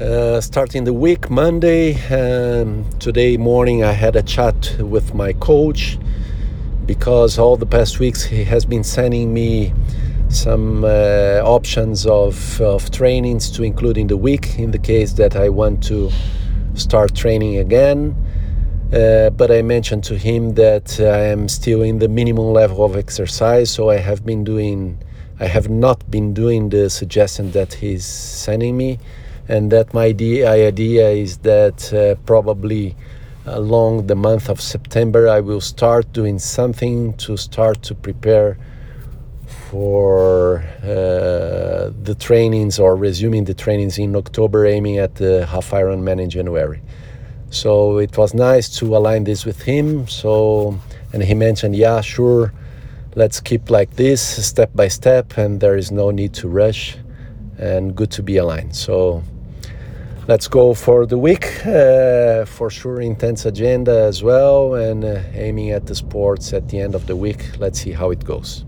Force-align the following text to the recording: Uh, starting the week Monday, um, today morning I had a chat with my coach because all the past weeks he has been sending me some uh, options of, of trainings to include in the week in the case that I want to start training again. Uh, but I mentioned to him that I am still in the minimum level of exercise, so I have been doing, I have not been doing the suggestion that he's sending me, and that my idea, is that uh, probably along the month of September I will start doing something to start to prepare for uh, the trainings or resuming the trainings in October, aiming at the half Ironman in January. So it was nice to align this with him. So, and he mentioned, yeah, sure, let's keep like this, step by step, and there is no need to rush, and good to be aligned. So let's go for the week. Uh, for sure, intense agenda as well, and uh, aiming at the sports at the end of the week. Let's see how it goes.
Uh, 0.00 0.40
starting 0.40 0.84
the 0.84 0.92
week 0.92 1.28
Monday, 1.28 1.94
um, 2.08 2.82
today 2.98 3.36
morning 3.36 3.84
I 3.84 3.92
had 3.92 4.16
a 4.16 4.22
chat 4.22 4.74
with 4.80 5.14
my 5.14 5.34
coach 5.34 5.98
because 6.86 7.38
all 7.38 7.58
the 7.58 7.66
past 7.66 8.00
weeks 8.00 8.24
he 8.24 8.42
has 8.44 8.64
been 8.64 8.84
sending 8.84 9.34
me 9.34 9.74
some 10.30 10.82
uh, 10.82 11.42
options 11.44 12.06
of, 12.06 12.58
of 12.62 12.90
trainings 12.90 13.50
to 13.50 13.62
include 13.62 13.98
in 13.98 14.06
the 14.06 14.16
week 14.16 14.58
in 14.58 14.70
the 14.70 14.78
case 14.78 15.12
that 15.12 15.36
I 15.36 15.50
want 15.50 15.84
to 15.84 16.10
start 16.74 17.14
training 17.14 17.58
again. 17.58 18.16
Uh, 18.94 19.28
but 19.28 19.50
I 19.50 19.60
mentioned 19.60 20.04
to 20.04 20.16
him 20.16 20.54
that 20.54 20.98
I 21.00 21.26
am 21.26 21.48
still 21.50 21.82
in 21.82 21.98
the 21.98 22.08
minimum 22.08 22.46
level 22.46 22.82
of 22.82 22.96
exercise, 22.96 23.70
so 23.70 23.90
I 23.90 23.98
have 23.98 24.24
been 24.24 24.42
doing, 24.42 24.98
I 25.38 25.48
have 25.48 25.68
not 25.68 26.10
been 26.10 26.32
doing 26.32 26.70
the 26.70 26.88
suggestion 26.88 27.52
that 27.52 27.74
he's 27.74 28.06
sending 28.06 28.76
me, 28.78 28.98
and 29.52 29.70
that 29.70 29.92
my 29.92 30.06
idea, 30.06 31.10
is 31.10 31.36
that 31.38 31.92
uh, 31.92 32.14
probably 32.24 32.96
along 33.44 34.06
the 34.06 34.14
month 34.14 34.48
of 34.48 34.60
September 34.60 35.28
I 35.28 35.40
will 35.40 35.60
start 35.60 36.10
doing 36.12 36.38
something 36.38 37.12
to 37.24 37.36
start 37.36 37.82
to 37.82 37.94
prepare 37.94 38.56
for 39.68 40.64
uh, 40.82 41.90
the 42.08 42.16
trainings 42.18 42.78
or 42.78 42.96
resuming 42.96 43.44
the 43.44 43.52
trainings 43.52 43.98
in 43.98 44.16
October, 44.16 44.64
aiming 44.64 44.96
at 44.98 45.16
the 45.16 45.44
half 45.44 45.70
Ironman 45.70 46.18
in 46.18 46.30
January. 46.30 46.80
So 47.50 47.98
it 47.98 48.16
was 48.16 48.32
nice 48.32 48.68
to 48.78 48.96
align 48.96 49.24
this 49.24 49.44
with 49.44 49.60
him. 49.60 50.08
So, 50.08 50.78
and 51.12 51.22
he 51.22 51.34
mentioned, 51.34 51.76
yeah, 51.76 52.00
sure, 52.00 52.54
let's 53.16 53.38
keep 53.40 53.68
like 53.68 53.96
this, 53.96 54.22
step 54.46 54.70
by 54.74 54.88
step, 54.88 55.36
and 55.36 55.60
there 55.60 55.76
is 55.76 55.90
no 55.90 56.10
need 56.10 56.32
to 56.34 56.48
rush, 56.48 56.96
and 57.58 57.94
good 57.94 58.10
to 58.12 58.22
be 58.22 58.38
aligned. 58.38 58.74
So 58.74 59.22
let's 60.28 60.48
go 60.48 60.74
for 60.74 61.06
the 61.06 61.18
week. 61.18 61.64
Uh, 61.66 62.44
for 62.44 62.70
sure, 62.70 63.00
intense 63.00 63.44
agenda 63.46 64.04
as 64.04 64.22
well, 64.22 64.74
and 64.74 65.04
uh, 65.04 65.20
aiming 65.34 65.70
at 65.70 65.86
the 65.86 65.94
sports 65.94 66.52
at 66.52 66.68
the 66.68 66.80
end 66.80 66.94
of 66.94 67.06
the 67.06 67.16
week. 67.16 67.58
Let's 67.58 67.80
see 67.80 67.92
how 67.92 68.10
it 68.10 68.24
goes. 68.24 68.64